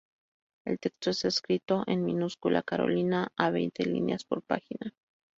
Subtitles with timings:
[0.65, 4.95] El texto está escrito en minúscula carolina, a veinte líneas por página.